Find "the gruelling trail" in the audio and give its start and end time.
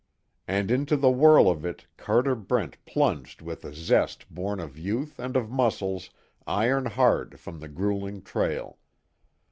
7.59-8.79